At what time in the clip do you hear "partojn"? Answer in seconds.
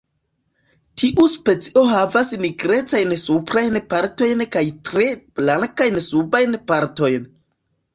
3.95-4.45, 6.77-7.35